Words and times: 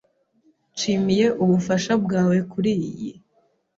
Nishimiye 0.71 1.25
ubufasha 1.43 1.93
bwawe 2.03 2.37
kuriyi. 2.51 3.11